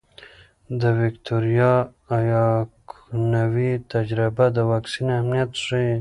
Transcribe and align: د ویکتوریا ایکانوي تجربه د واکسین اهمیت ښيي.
د 0.81 0.83
ویکتوریا 0.99 1.73
ایکانوي 2.15 3.71
تجربه 3.93 4.45
د 4.51 4.57
واکسین 4.71 5.07
اهمیت 5.15 5.51
ښيي. 5.63 5.89